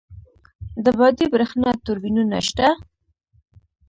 د 0.83 0.85
بادی 0.97 1.25
بریښنا 1.33 1.71
توربینونه 1.85 2.37
شته؟ 2.47 2.67